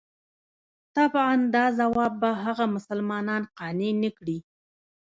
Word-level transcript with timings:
طبعاً 0.97 1.33
دا 1.55 1.65
ځواب 1.79 2.11
به 2.21 2.31
هغه 2.43 2.65
مسلمانان 2.75 3.43
قانع 3.57 3.91
نه 4.03 4.09
کړي. 4.17 4.37